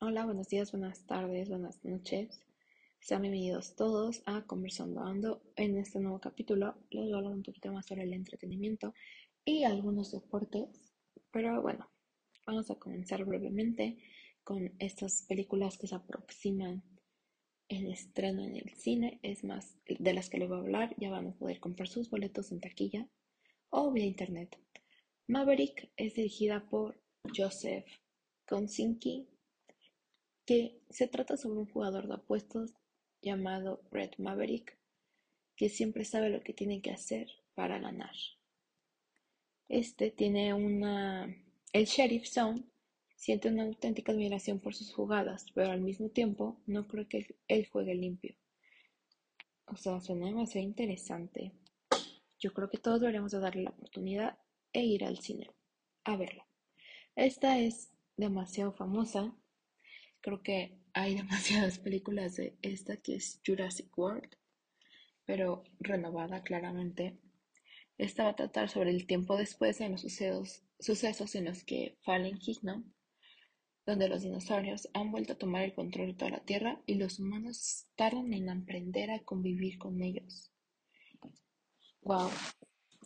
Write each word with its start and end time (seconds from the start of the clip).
Hola, 0.00 0.24
buenos 0.24 0.48
días, 0.48 0.70
buenas 0.70 1.04
tardes, 1.06 1.48
buenas 1.48 1.84
noches. 1.84 2.40
Sean 3.00 3.22
bienvenidos 3.22 3.74
todos 3.74 4.22
a 4.26 4.42
Conversando 4.42 5.00
Ando. 5.00 5.42
En 5.56 5.76
este 5.76 5.98
nuevo 5.98 6.20
capítulo 6.20 6.76
les 6.90 7.06
voy 7.06 7.12
a 7.12 7.16
hablar 7.16 7.32
un 7.32 7.42
poquito 7.42 7.72
más 7.72 7.86
sobre 7.86 8.04
el 8.04 8.12
entretenimiento 8.12 8.94
y 9.44 9.64
algunos 9.64 10.12
deportes. 10.12 10.94
Pero 11.32 11.60
bueno, 11.60 11.90
vamos 12.46 12.70
a 12.70 12.76
comenzar 12.76 13.24
brevemente 13.24 13.98
con 14.44 14.72
estas 14.78 15.22
películas 15.22 15.78
que 15.78 15.88
se 15.88 15.96
aproximan 15.96 16.84
el 17.68 17.90
estreno 17.90 18.44
en 18.44 18.54
el 18.54 18.70
cine. 18.76 19.18
Es 19.24 19.42
más, 19.42 19.74
de 19.84 20.14
las 20.14 20.30
que 20.30 20.38
les 20.38 20.48
voy 20.48 20.58
a 20.58 20.60
hablar, 20.60 20.94
ya 20.96 21.10
van 21.10 21.26
a 21.26 21.32
poder 21.32 21.58
comprar 21.58 21.88
sus 21.88 22.08
boletos 22.08 22.52
en 22.52 22.60
taquilla 22.60 23.08
o 23.70 23.92
vía 23.92 24.04
internet. 24.04 24.58
Maverick 25.26 25.90
es 25.96 26.14
dirigida 26.14 26.68
por 26.68 27.00
Joseph 27.36 27.86
Konsinki 28.46 29.28
que 30.46 30.80
se 30.88 31.08
trata 31.08 31.36
sobre 31.36 31.58
un 31.58 31.66
jugador 31.66 32.08
de 32.08 32.14
apuestos 32.14 32.72
llamado 33.20 33.82
Red 33.90 34.12
Maverick, 34.16 34.78
que 35.56 35.68
siempre 35.68 36.06
sabe 36.06 36.30
lo 36.30 36.40
que 36.42 36.54
tiene 36.54 36.80
que 36.80 36.90
hacer 36.90 37.28
para 37.54 37.78
ganar. 37.78 38.14
Este 39.68 40.10
tiene 40.10 40.54
una... 40.54 41.36
El 41.74 41.84
sheriff 41.84 42.26
Zone 42.26 42.64
siente 43.14 43.48
una 43.48 43.64
auténtica 43.64 44.12
admiración 44.12 44.60
por 44.60 44.74
sus 44.74 44.94
jugadas, 44.94 45.44
pero 45.54 45.70
al 45.70 45.82
mismo 45.82 46.08
tiempo 46.08 46.62
no 46.66 46.88
cree 46.88 47.08
que 47.08 47.36
él 47.48 47.68
juegue 47.68 47.94
limpio. 47.94 48.34
O 49.66 49.76
sea, 49.76 50.00
suena 50.00 50.26
demasiado 50.26 50.66
interesante. 50.66 51.52
Yo 52.38 52.52
creo 52.52 52.70
que 52.70 52.78
todos 52.78 53.00
deberíamos 53.00 53.32
de 53.32 53.40
darle 53.40 53.62
la 53.62 53.70
oportunidad 53.70 54.38
e 54.72 54.84
ir 54.84 55.04
al 55.04 55.18
cine 55.18 55.50
a 56.04 56.16
verla. 56.16 56.46
Esta 57.16 57.58
es 57.58 57.90
demasiado 58.16 58.72
famosa 58.72 59.34
Creo 60.20 60.42
que 60.42 60.78
hay 60.92 61.14
demasiadas 61.16 61.78
películas 61.78 62.36
de 62.36 62.56
esta 62.62 62.96
que 62.96 63.16
es 63.16 63.40
Jurassic 63.46 63.96
World, 63.96 64.28
pero 65.24 65.64
renovada 65.80 66.42
claramente. 66.42 67.18
Esta 67.98 68.24
va 68.24 68.30
a 68.30 68.36
tratar 68.36 68.68
sobre 68.68 68.90
el 68.90 69.06
tiempo 69.06 69.36
después 69.36 69.78
de 69.78 69.88
los 69.88 70.02
sucesos, 70.02 71.34
en 71.34 71.44
los 71.46 71.64
que 71.64 71.96
Fallen 72.02 72.38
Kingdom, 72.38 72.84
donde 73.86 74.08
los 74.08 74.22
dinosaurios 74.22 74.88
han 74.94 75.10
vuelto 75.10 75.32
a 75.32 75.38
tomar 75.38 75.62
el 75.62 75.74
control 75.74 76.08
de 76.08 76.14
toda 76.14 76.30
la 76.30 76.44
Tierra 76.44 76.80
y 76.86 76.94
los 76.94 77.18
humanos 77.18 77.86
tardan 77.96 78.32
en 78.32 78.50
aprender 78.50 79.10
a 79.10 79.20
convivir 79.20 79.78
con 79.78 80.00
ellos. 80.00 80.52
Wow. 82.02 82.30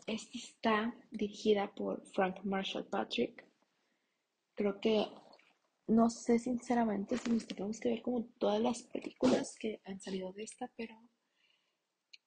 Esta 0.07 0.39
está 0.39 0.95
dirigida 1.11 1.73
por 1.75 2.05
Frank 2.13 2.45
Marshall 2.45 2.87
Patrick. 2.87 3.45
Creo 4.55 4.81
que 4.81 5.07
no 5.87 6.11
sé 6.11 6.39
sinceramente 6.39 7.19
si 7.19 7.31
nos 7.31 7.47
tenemos 7.47 7.81
que 7.81 7.89
ver 7.89 8.03
como 8.03 8.25
todas 8.39 8.61
las 8.61 8.83
películas 8.83 9.57
que 9.59 9.81
han 9.85 10.01
salido 10.01 10.33
de 10.33 10.45
esta, 10.45 10.71
pero 10.77 10.95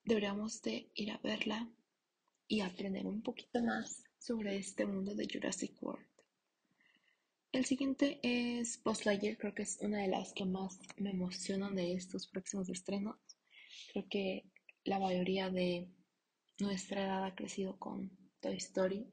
deberíamos 0.03 0.61
de 0.61 0.91
ir 0.95 1.11
a 1.11 1.17
verla 1.19 1.69
y 2.47 2.61
aprender 2.61 3.05
un 3.08 3.21
poquito 3.21 3.61
más 3.63 4.03
sobre 4.19 4.58
este 4.58 4.86
mundo 4.86 5.16
de 5.16 5.27
Jurassic 5.31 5.81
World. 5.81 6.05
El 7.52 7.66
siguiente 7.66 8.19
es 8.21 8.83
Buzz 8.83 9.05
Lightyear, 9.05 9.38
creo 9.38 9.55
que 9.55 9.63
es 9.63 9.77
una 9.81 10.02
de 10.02 10.09
las 10.09 10.33
que 10.33 10.45
más 10.45 10.77
me 10.97 11.11
emocionan 11.11 11.75
de 11.75 11.93
estos 11.93 12.27
próximos 12.27 12.69
estrenos. 12.69 13.16
Creo 13.93 14.05
que 14.09 14.52
la 14.83 14.99
mayoría 14.99 15.49
de 15.49 15.88
nuestra 16.59 17.03
edad 17.03 17.25
ha 17.25 17.36
crecido 17.36 17.78
con 17.78 18.11
Toy 18.39 18.58
Story 18.58 19.11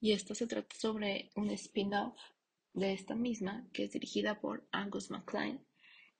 y 0.00 0.12
esto 0.12 0.34
se 0.34 0.46
trata 0.46 0.74
sobre 0.76 1.30
un 1.36 1.50
spin-off 1.50 2.18
de 2.74 2.92
esta 2.92 3.14
misma, 3.14 3.68
que 3.72 3.84
es 3.84 3.92
dirigida 3.92 4.40
por 4.40 4.66
Angus 4.72 5.10
MacLean, 5.10 5.64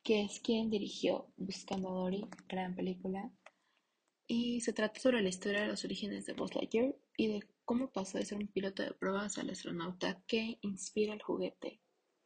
que 0.03 0.23
es 0.23 0.41
quien 0.41 0.71
dirigió 0.71 1.33
Buscando 1.37 1.89
a 1.89 1.93
Dory, 1.93 2.29
gran 2.49 2.75
película. 2.75 3.33
Y 4.27 4.61
se 4.61 4.73
trata 4.73 5.01
sobre 5.01 5.23
la 5.23 5.29
historia 5.29 5.63
de 5.63 5.69
los 5.69 5.85
orígenes 5.85 6.27
de 6.27 6.35
Buzz 6.35 6.55
Lightyear 6.55 6.95
y 7.17 7.29
de 7.29 7.43
cómo 7.65 7.91
pasó 7.93 8.19
de 8.19 8.25
ser 8.25 8.39
un 8.39 8.49
piloto 8.49 8.83
de 8.83 8.95
pruebas 8.95 9.39
al 9.39 9.51
astronauta 9.51 10.23
que 10.27 10.59
inspira 10.63 11.15
el 11.15 11.23
juguete 11.23 11.81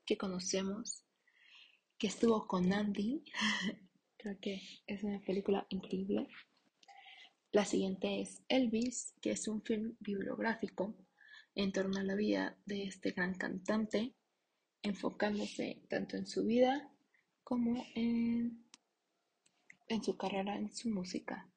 que 0.04 0.16
conocemos, 0.16 1.04
que 1.98 2.06
estuvo 2.06 2.46
con 2.46 2.72
Andy. 2.72 3.24
Creo 4.18 4.38
que 4.40 4.62
es 4.86 5.02
una 5.02 5.20
película 5.20 5.66
increíble. 5.70 6.28
La 7.52 7.64
siguiente 7.64 8.20
es 8.20 8.42
Elvis, 8.48 9.14
que 9.20 9.30
es 9.30 9.48
un 9.48 9.62
film 9.62 9.96
bibliográfico 10.00 10.94
en 11.54 11.72
torno 11.72 11.98
a 11.98 12.02
la 12.02 12.14
vida 12.14 12.56
de 12.66 12.84
este 12.84 13.12
gran 13.12 13.34
cantante, 13.34 14.14
enfocándose 14.82 15.82
tanto 15.88 16.16
en 16.16 16.26
su 16.26 16.44
vida 16.44 16.92
como 17.42 17.86
en, 17.94 18.64
en 19.88 20.04
su 20.04 20.16
carrera 20.16 20.56
en 20.56 20.72
su 20.74 20.90
música, 20.90 21.48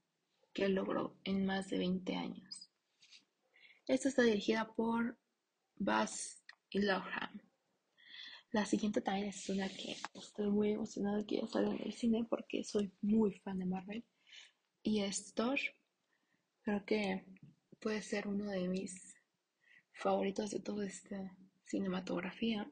que 0.53 0.69
logró 0.69 1.17
en 1.23 1.45
más 1.45 1.69
de 1.69 1.79
20 1.79 2.15
años. 2.15 2.71
Esta 3.87 4.09
está 4.09 4.21
dirigida 4.21 4.71
por 4.75 5.17
Buzz 5.75 6.43
Lohan. 6.71 7.41
La 8.51 8.65
siguiente 8.65 9.01
también 9.01 9.27
es 9.27 9.49
una 9.49 9.67
que 9.67 9.97
estoy 10.13 10.49
muy 10.49 10.71
emocionada 10.71 11.25
que 11.25 11.37
ya 11.37 11.47
salga 11.47 11.71
en 11.71 11.81
el 11.81 11.93
cine 11.93 12.25
porque 12.29 12.63
soy 12.63 12.91
muy 13.01 13.33
fan 13.39 13.59
de 13.59 13.65
Marvel. 13.65 14.05
Y 14.83 15.01
es 15.01 15.33
Thor. 15.33 15.59
Creo 16.61 16.85
que 16.85 17.25
puede 17.79 18.01
ser 18.01 18.27
uno 18.27 18.45
de 18.45 18.67
mis 18.67 19.15
favoritos 19.93 20.51
de 20.51 20.59
toda 20.59 20.85
esta 20.85 21.35
cinematografía. 21.65 22.71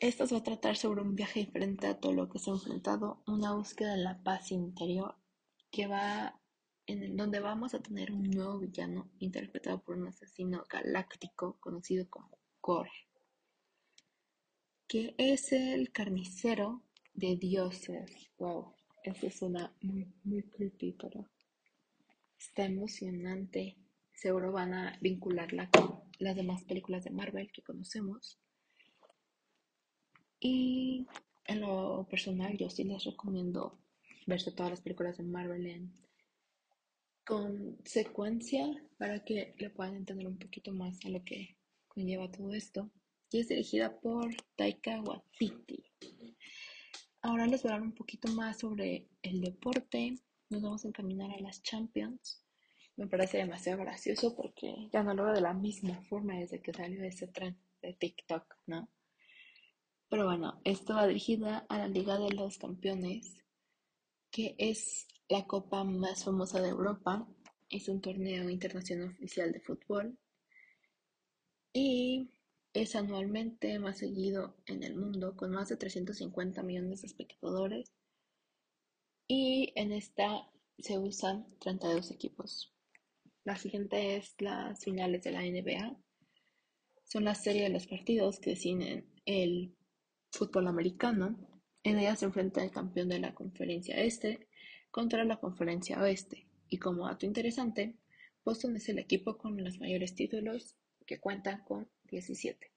Esta 0.00 0.26
se 0.26 0.34
va 0.34 0.40
a 0.40 0.44
tratar 0.44 0.76
sobre 0.76 1.02
un 1.02 1.14
viaje 1.14 1.40
diferente 1.40 1.86
a 1.86 1.98
todo 1.98 2.12
lo 2.12 2.28
que 2.28 2.38
se 2.38 2.50
ha 2.50 2.54
enfrentado, 2.54 3.22
una 3.26 3.52
búsqueda 3.54 3.92
de 3.92 4.02
la 4.02 4.22
paz 4.22 4.50
interior 4.50 5.16
que 5.70 5.86
va 5.86 6.40
en 6.86 7.16
donde 7.16 7.40
vamos 7.40 7.74
a 7.74 7.82
tener 7.82 8.12
un 8.12 8.30
nuevo 8.30 8.58
villano 8.58 9.10
interpretado 9.18 9.82
por 9.82 9.96
un 9.96 10.08
asesino 10.08 10.64
galáctico 10.68 11.58
conocido 11.58 12.08
como 12.10 12.38
Gore, 12.60 12.90
que 14.86 15.14
es 15.16 15.52
el 15.52 15.90
carnicero 15.92 16.82
de 17.14 17.36
dioses. 17.36 18.30
Wow, 18.38 18.74
eso 19.04 19.30
suena 19.30 19.72
muy, 19.82 20.06
muy 20.24 20.42
creepy, 20.42 20.92
pero 20.92 21.28
está 22.38 22.64
emocionante. 22.64 23.76
Seguro 24.12 24.52
van 24.52 24.74
a 24.74 24.98
vincularla 25.00 25.68
con 25.70 26.02
las 26.18 26.36
demás 26.36 26.64
películas 26.64 27.04
de 27.04 27.10
Marvel 27.10 27.52
que 27.52 27.62
conocemos. 27.62 28.38
Y 30.40 31.06
en 31.46 31.60
lo 31.60 32.06
personal, 32.10 32.56
yo 32.56 32.70
sí 32.70 32.84
les 32.84 33.04
recomiendo 33.04 33.78
verse 34.26 34.52
todas 34.52 34.70
las 34.70 34.80
películas 34.80 35.18
de 35.18 35.24
Marvel 35.24 35.66
en 35.66 36.04
con 37.24 37.78
secuencia 37.84 38.66
para 38.98 39.24
que 39.24 39.54
le 39.58 39.70
puedan 39.70 39.96
entender 39.96 40.26
un 40.26 40.38
poquito 40.38 40.72
más 40.72 41.02
a 41.04 41.08
lo 41.08 41.24
que 41.24 41.56
conlleva 41.88 42.30
todo 42.30 42.52
esto. 42.52 42.90
Y 43.30 43.40
es 43.40 43.48
dirigida 43.48 43.98
por 43.98 44.34
Taika 44.56 45.00
Waititi. 45.00 45.84
Ahora 47.24 47.46
les 47.46 47.62
voy 47.62 47.72
a 47.72 47.74
hablar 47.74 47.88
un 47.88 47.94
poquito 47.94 48.28
más 48.32 48.58
sobre 48.58 49.08
el 49.22 49.40
deporte. 49.40 50.14
Nos 50.50 50.62
vamos 50.62 50.84
a 50.84 50.88
encaminar 50.88 51.30
a 51.32 51.40
las 51.40 51.62
Champions 51.62 52.44
me 52.96 53.06
parece 53.06 53.38
demasiado 53.38 53.80
gracioso 53.80 54.36
porque 54.36 54.88
ya 54.92 55.02
no 55.02 55.14
lo 55.14 55.24
veo 55.24 55.34
de 55.34 55.40
la 55.40 55.52
misma 55.52 56.00
forma 56.02 56.38
desde 56.38 56.60
que 56.60 56.72
salió 56.72 57.02
ese 57.02 57.26
tren 57.26 57.58
de 57.82 57.92
TikTok, 57.92 58.54
¿no? 58.66 58.88
Pero 60.08 60.26
bueno, 60.26 60.60
esto 60.64 60.94
va 60.94 61.06
dirigida 61.06 61.66
a 61.68 61.78
la 61.78 61.88
Liga 61.88 62.18
de 62.18 62.30
los 62.30 62.58
Campeones, 62.58 63.36
que 64.30 64.54
es 64.58 65.08
la 65.28 65.44
copa 65.46 65.82
más 65.82 66.24
famosa 66.24 66.60
de 66.60 66.68
Europa. 66.68 67.26
Es 67.68 67.88
un 67.88 68.00
torneo 68.00 68.48
internacional 68.48 69.08
oficial 69.08 69.50
de 69.50 69.60
fútbol 69.60 70.16
y 71.72 72.30
es 72.74 72.96
anualmente 72.96 73.78
más 73.78 73.98
seguido 73.98 74.56
en 74.66 74.82
el 74.82 74.96
mundo 74.96 75.36
con 75.36 75.52
más 75.52 75.68
de 75.68 75.76
350 75.76 76.62
millones 76.64 77.02
de 77.02 77.06
espectadores 77.06 77.92
y 79.28 79.72
en 79.76 79.92
esta 79.92 80.50
se 80.78 80.98
usan 80.98 81.46
32 81.60 82.10
equipos. 82.10 82.74
La 83.44 83.56
siguiente 83.56 84.16
es 84.16 84.34
las 84.40 84.82
finales 84.82 85.22
de 85.22 85.30
la 85.30 85.42
NBA. 85.42 85.96
Son 87.04 87.24
la 87.24 87.36
serie 87.36 87.62
de 87.62 87.68
los 87.68 87.86
partidos 87.86 88.40
que 88.40 88.50
definen 88.50 89.06
el 89.24 89.76
fútbol 90.32 90.66
americano. 90.66 91.38
En 91.84 91.98
ella 91.98 92.16
se 92.16 92.24
enfrenta 92.24 92.64
el 92.64 92.72
campeón 92.72 93.08
de 93.08 93.20
la 93.20 93.34
conferencia 93.34 93.96
este 93.96 94.48
contra 94.90 95.24
la 95.24 95.38
conferencia 95.38 96.02
oeste. 96.02 96.48
Y 96.68 96.78
como 96.78 97.06
dato 97.06 97.24
interesante, 97.24 97.96
Boston 98.44 98.76
es 98.76 98.88
el 98.88 98.98
equipo 98.98 99.38
con 99.38 99.62
los 99.62 99.78
mayores 99.78 100.14
títulos 100.14 100.76
que 101.06 101.18
cuenta 101.18 101.64
con 101.64 101.88
17. 102.04 102.70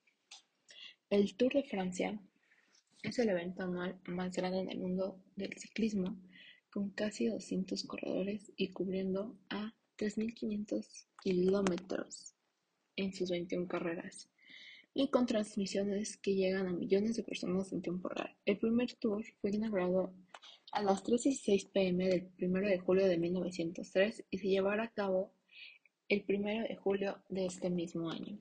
El 1.09 1.35
Tour 1.35 1.53
de 1.53 1.63
Francia 1.63 2.19
es 3.03 3.19
el 3.19 3.29
evento 3.29 3.63
anual 3.63 3.99
más 4.05 4.35
grande 4.35 4.59
en 4.59 4.69
el 4.69 4.79
mundo 4.79 5.21
del 5.35 5.53
ciclismo, 5.57 6.17
con 6.69 6.89
casi 6.89 7.27
200 7.27 7.83
corredores 7.83 8.51
y 8.57 8.71
cubriendo 8.71 9.37
a 9.49 9.73
3.500 9.97 11.07
kilómetros 11.21 12.33
en 12.95 13.13
sus 13.13 13.29
21 13.29 13.67
carreras 13.67 14.29
y 14.93 15.09
con 15.09 15.27
transmisiones 15.27 16.17
que 16.17 16.35
llegan 16.35 16.67
a 16.67 16.73
millones 16.73 17.15
de 17.15 17.23
personas 17.23 17.71
en 17.71 17.81
tiempo 17.81 18.09
real. 18.09 18.35
El 18.45 18.57
primer 18.57 18.93
tour 18.95 19.23
fue 19.39 19.51
inaugurado 19.51 20.13
a 20.71 20.81
las 20.81 21.03
3.16 21.03 21.71
pm 21.71 22.07
del 22.07 22.31
1 22.39 22.67
de 22.67 22.79
julio 22.79 23.07
de 23.07 23.17
1903 23.17 24.25
y 24.29 24.37
se 24.39 24.47
llevará 24.47 24.85
a 24.85 24.91
cabo 24.91 25.31
el 26.09 26.23
1 26.27 26.67
de 26.67 26.75
julio 26.75 27.21
de 27.27 27.45
este 27.45 27.69
mismo 27.69 28.09
año. 28.09 28.39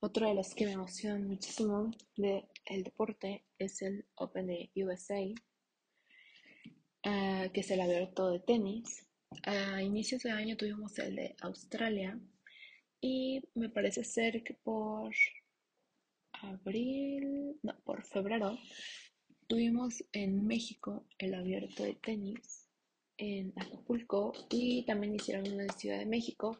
Otro 0.00 0.28
de 0.28 0.34
los 0.34 0.54
que 0.54 0.66
me 0.66 0.72
emocionan 0.72 1.28
muchísimo 1.28 1.90
del 2.16 2.44
el 2.66 2.82
deporte 2.82 3.44
es 3.58 3.82
el 3.82 4.04
Open 4.16 4.46
de 4.46 4.70
USA, 4.76 5.20
ah, 7.04 7.46
que 7.52 7.60
es 7.60 7.70
el 7.70 7.80
abierto 7.80 8.30
de 8.30 8.40
tenis. 8.40 9.06
A 9.44 9.82
inicios 9.82 10.22
de 10.22 10.32
año 10.32 10.56
tuvimos 10.56 10.98
el 10.98 11.14
de 11.14 11.36
Australia 11.42 12.18
y 13.00 13.42
me 13.54 13.68
parece 13.68 14.02
ser 14.02 14.42
que 14.42 14.54
por 14.54 15.14
abril, 16.32 17.58
no, 17.62 17.78
por 17.84 18.02
febrero, 18.02 18.58
tuvimos 19.46 20.02
en 20.12 20.46
México 20.46 21.06
el 21.18 21.34
abierto 21.34 21.84
de 21.84 21.94
tenis 21.94 22.69
en 23.20 23.52
Acapulco 23.56 24.32
y 24.48 24.84
también 24.86 25.14
hicieron 25.14 25.46
uno 25.52 25.62
en 25.62 25.70
Ciudad 25.70 25.98
de 25.98 26.06
México 26.06 26.58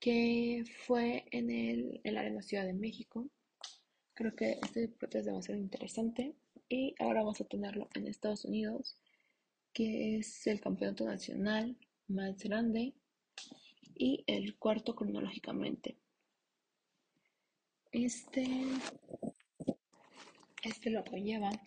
que 0.00 0.64
fue 0.86 1.24
en 1.30 1.50
el, 1.50 2.00
en 2.04 2.14
la 2.14 2.20
Arena 2.20 2.42
Ciudad 2.42 2.64
de 2.64 2.72
México. 2.72 3.28
Creo 4.14 4.34
que 4.34 4.58
este 4.62 4.80
deporte 4.80 5.18
es 5.18 5.26
demasiado 5.26 5.60
interesante 5.60 6.34
y 6.68 6.94
ahora 6.98 7.20
vamos 7.20 7.40
a 7.40 7.44
tenerlo 7.44 7.88
en 7.94 8.06
Estados 8.06 8.44
Unidos, 8.44 8.96
que 9.72 10.18
es 10.18 10.46
el 10.46 10.60
campeonato 10.60 11.04
nacional 11.04 11.76
más 12.08 12.42
grande 12.42 12.94
y 13.94 14.24
el 14.26 14.56
cuarto 14.56 14.94
cronológicamente. 14.94 15.98
Este, 17.92 18.46
este 20.62 20.90
lo 20.90 21.02
llevan 21.04 21.60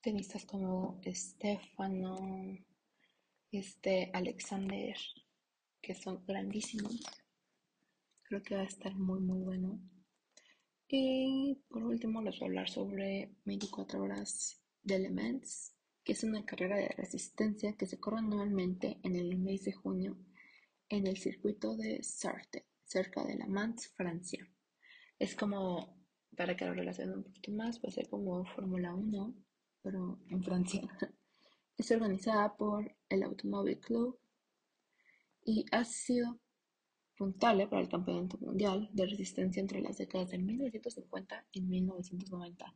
tenistas 0.00 0.44
como 0.44 1.00
Stefano, 1.06 2.16
este 3.58 4.10
Alexander, 4.12 4.96
que 5.80 5.94
son 5.94 6.24
grandísimos. 6.26 7.00
Creo 8.22 8.42
que 8.42 8.56
va 8.56 8.62
a 8.62 8.66
estar 8.66 8.94
muy 8.94 9.20
muy 9.20 9.40
bueno. 9.40 9.80
Y 10.88 11.62
por 11.68 11.82
último 11.84 12.22
les 12.22 12.38
voy 12.38 12.46
a 12.46 12.48
hablar 12.48 12.68
sobre 12.68 13.34
24 13.44 14.02
horas 14.02 14.62
de 14.82 14.96
Elements, 14.96 15.74
que 16.04 16.12
es 16.12 16.22
una 16.22 16.44
carrera 16.44 16.76
de 16.76 16.88
resistencia 16.88 17.76
que 17.76 17.86
se 17.86 17.98
corre 17.98 18.18
anualmente 18.18 18.98
en 19.02 19.16
el 19.16 19.36
mes 19.38 19.64
de 19.64 19.72
junio 19.72 20.16
en 20.88 21.06
el 21.06 21.16
circuito 21.16 21.76
de 21.76 22.02
Sarthe, 22.02 22.66
cerca 22.84 23.24
de 23.24 23.36
La 23.36 23.46
Mans, 23.46 23.88
Francia. 23.96 24.46
Es 25.18 25.34
como, 25.34 25.96
para 26.36 26.56
que 26.56 26.64
lo 26.64 26.74
relacionen 26.74 27.18
un 27.18 27.24
poquito 27.24 27.52
más, 27.52 27.82
a 27.84 27.90
ser 27.90 28.08
como 28.08 28.44
Fórmula 28.44 28.94
1, 28.94 29.34
pero 29.82 30.20
en 30.28 30.42
Francia. 30.42 30.82
Es 31.76 31.90
organizada 31.90 32.56
por 32.56 32.94
el 33.08 33.22
Automóvil 33.22 33.78
Club 33.80 34.18
y 35.44 35.66
ha 35.72 35.84
sido 35.84 36.38
puntable 37.16 37.66
para 37.66 37.82
el 37.82 37.88
Campeonato 37.88 38.38
Mundial 38.38 38.88
de 38.92 39.06
Resistencia 39.06 39.60
entre 39.60 39.80
las 39.80 39.98
décadas 39.98 40.30
de 40.30 40.38
1950 40.38 41.46
y 41.52 41.60
1990. 41.60 42.74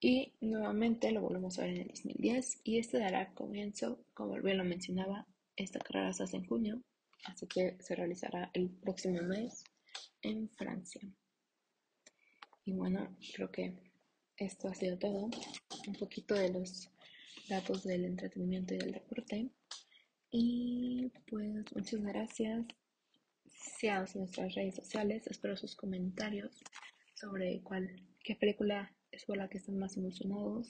Y 0.00 0.32
nuevamente 0.40 1.10
lo 1.10 1.22
volvemos 1.22 1.58
a 1.58 1.62
ver 1.62 1.70
en 1.70 1.80
el 1.82 1.88
2010 1.88 2.60
y 2.64 2.78
este 2.78 2.98
dará 2.98 3.34
comienzo, 3.34 4.04
como 4.14 4.40
bien 4.40 4.58
lo 4.58 4.64
mencionaba, 4.64 5.26
esta 5.56 5.80
carrera 5.80 6.12
se 6.12 6.22
hace 6.22 6.36
en 6.36 6.46
junio, 6.46 6.82
así 7.24 7.46
que 7.46 7.76
se 7.80 7.96
realizará 7.96 8.50
el 8.54 8.70
próximo 8.70 9.20
mes 9.22 9.64
en 10.22 10.48
Francia. 10.50 11.00
Y 12.64 12.72
bueno, 12.72 13.16
creo 13.34 13.50
que 13.50 13.74
esto 14.36 14.68
ha 14.68 14.74
sido 14.74 14.98
todo. 14.98 15.30
Un 15.86 15.94
poquito 15.98 16.34
de 16.34 16.52
los 16.52 16.90
datos 17.48 17.84
del 17.84 18.04
entretenimiento 18.04 18.74
y 18.74 18.78
del 18.78 18.92
deporte. 18.92 19.50
Y 20.30 21.10
pues 21.30 21.64
muchas 21.74 22.02
gracias. 22.02 22.66
Sean 23.80 24.06
nuestras 24.14 24.54
redes 24.54 24.76
sociales. 24.76 25.26
Espero 25.26 25.56
sus 25.56 25.74
comentarios 25.74 26.62
sobre 27.14 27.62
cuál, 27.62 27.88
qué 28.22 28.36
película 28.36 28.94
es 29.10 29.24
por 29.24 29.36
la 29.36 29.48
que 29.48 29.58
están 29.58 29.78
más 29.78 29.96
emocionados 29.96 30.68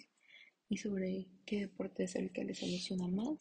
y 0.69 0.77
sobre 0.77 1.27
qué 1.45 1.61
deporte 1.61 2.05
es 2.05 2.15
el 2.15 2.33
que 2.33 2.45
les 2.45 2.63
emociona 2.63 3.09
más. 3.09 3.39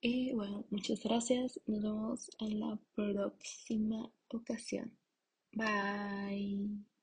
Y 0.00 0.32
bueno, 0.32 0.64
muchas 0.70 1.02
gracias. 1.02 1.60
Nos 1.66 1.82
vemos 1.82 2.30
en 2.38 2.60
la 2.60 2.78
próxima 2.94 4.12
ocasión. 4.28 4.96
Bye. 5.52 6.97